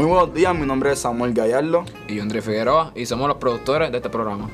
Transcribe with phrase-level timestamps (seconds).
[0.00, 1.84] Muy buenos días, mi nombre es Samuel Gallardo.
[2.08, 4.48] Y yo, André Figueroa, y somos los productores de este programa.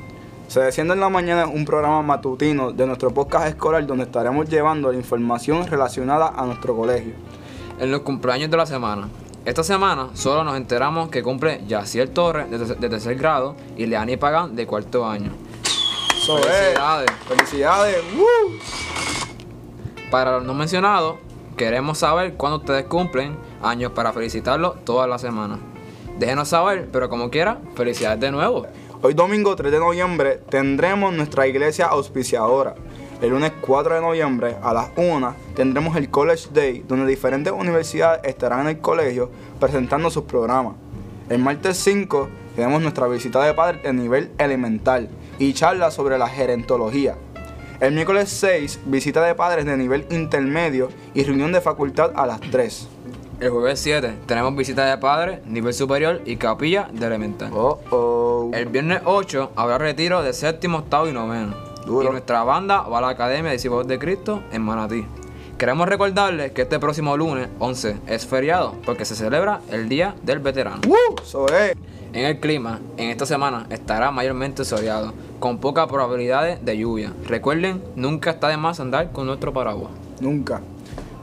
[0.49, 4.49] Se desciende en la mañana es un programa matutino de nuestro podcast escolar donde estaremos
[4.49, 7.13] llevando la información relacionada a nuestro colegio.
[7.79, 9.09] En los cumpleaños de la semana.
[9.45, 14.17] Esta semana solo nos enteramos que cumple Yaciel Torres de, de tercer grado y Leani
[14.17, 15.31] Pagan de cuarto año.
[15.63, 16.27] Es.
[16.27, 17.11] Felicidades.
[17.29, 17.97] Felicidades.
[18.17, 18.59] ¡Woo!
[20.11, 21.19] Para los no mencionados,
[21.57, 25.59] queremos saber cuándo ustedes cumplen años para felicitarlos toda la semana.
[26.19, 28.67] Déjenos saber, pero como quiera, felicidades de nuevo.
[29.03, 32.75] Hoy domingo 3 de noviembre tendremos nuestra iglesia auspiciadora.
[33.21, 38.23] El lunes 4 de noviembre a las 1 tendremos el College Day, donde diferentes universidades
[38.25, 40.75] estarán en el colegio presentando sus programas.
[41.29, 46.29] El martes 5 tenemos nuestra visita de padres de nivel elemental y charla sobre la
[46.29, 47.17] gerontología.
[47.79, 52.41] El miércoles 6, visita de padres de nivel intermedio y reunión de facultad a las
[52.41, 52.89] 3.
[53.39, 57.51] El jueves 7 tenemos visita de padres, nivel superior y capilla de elemental.
[57.55, 58.51] Oh, oh.
[58.55, 61.55] El viernes 8 habrá retiro de séptimo, octavo y noveno.
[61.85, 62.09] Duro.
[62.09, 65.05] Y nuestra banda va a la Academia de Discípulos de Cristo en Manatí.
[65.59, 70.39] Queremos recordarles que este próximo lunes 11 es feriado porque se celebra el Día del
[70.39, 70.81] Veterano.
[71.23, 71.77] Eso es.
[72.15, 77.13] En el clima, en esta semana estará mayormente soleado, con pocas probabilidades de lluvia.
[77.27, 79.91] Recuerden, nunca está de más andar con nuestro paraguas.
[80.21, 80.63] Nunca.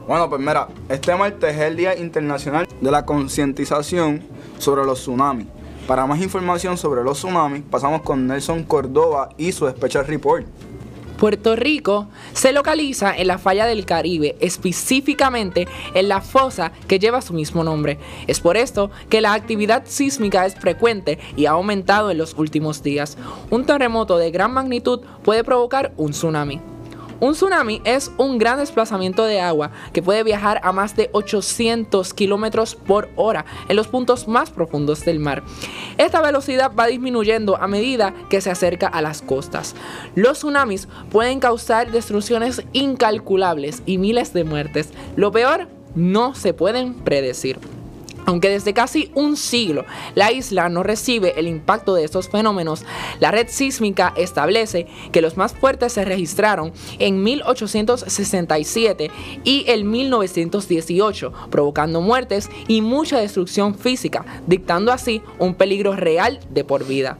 [0.06, 4.22] Bueno, pues mira, este martes es el Día Internacional de la Concientización
[4.58, 5.46] sobre los Tsunamis.
[5.86, 10.46] Para más información sobre los tsunamis, pasamos con Nelson Córdoba y su Special Report.
[11.18, 17.22] Puerto Rico se localiza en la falla del Caribe, específicamente en la fosa que lleva
[17.22, 17.98] su mismo nombre.
[18.26, 22.82] Es por esto que la actividad sísmica es frecuente y ha aumentado en los últimos
[22.82, 23.16] días.
[23.50, 26.73] Un terremoto de gran magnitud puede provocar un tsunami.
[27.20, 32.12] Un tsunami es un gran desplazamiento de agua que puede viajar a más de 800
[32.14, 35.42] kilómetros por hora en los puntos más profundos del mar.
[35.96, 39.74] Esta velocidad va disminuyendo a medida que se acerca a las costas.
[40.14, 44.90] Los tsunamis pueden causar destrucciones incalculables y miles de muertes.
[45.16, 47.73] Lo peor, no se pueden predecir.
[48.26, 52.84] Aunque desde casi un siglo la isla no recibe el impacto de estos fenómenos,
[53.20, 59.10] la red sísmica establece que los más fuertes se registraron en 1867
[59.44, 66.64] y el 1918, provocando muertes y mucha destrucción física, dictando así un peligro real de
[66.64, 67.18] por vida.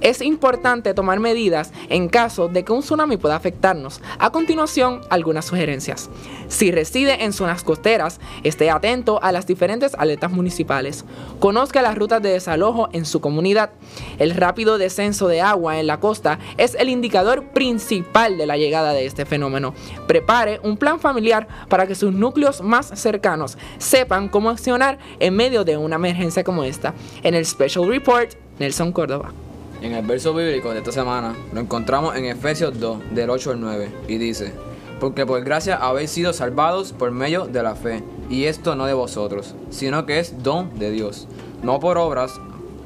[0.00, 4.00] Es importante tomar medidas en caso de que un tsunami pueda afectarnos.
[4.18, 6.08] A continuación, algunas sugerencias.
[6.48, 11.04] Si reside en zonas costeras, esté atento a las diferentes alertas municipales.
[11.38, 13.70] Conozca las rutas de desalojo en su comunidad.
[14.18, 18.92] El rápido descenso de agua en la costa es el indicador principal de la llegada
[18.92, 19.74] de este fenómeno.
[20.06, 25.64] Prepare un plan familiar para que sus núcleos más cercanos sepan cómo accionar en medio
[25.64, 26.94] de una emergencia como esta.
[27.22, 29.32] En el Special Report, Nelson Córdoba.
[29.80, 33.60] En el verso bíblico de esta semana lo encontramos en Efesios 2, del 8 al
[33.60, 34.52] 9, y dice,
[35.00, 38.92] Porque por gracia habéis sido salvados por medio de la fe, y esto no de
[38.92, 41.28] vosotros, sino que es don de Dios,
[41.62, 42.38] no por obras,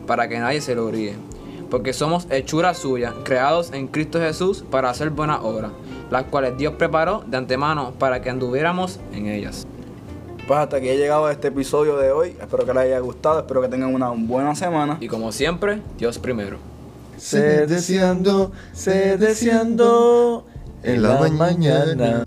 [0.07, 1.17] para que nadie se lo ríe.
[1.69, 5.73] Porque somos hechura suya, creados en Cristo Jesús para hacer buenas obras,
[6.13, 9.67] las cuales Dios preparó de antemano para que anduviéramos en ellas.
[10.47, 12.37] Pues hasta aquí he llegado este episodio de hoy.
[12.41, 13.41] Espero que les haya gustado.
[13.41, 14.99] Espero que tengan una buena semana.
[15.01, 16.74] Y como siempre, Dios primero.
[17.25, 20.47] Se deseando, se deseando
[20.83, 22.27] en la mañana.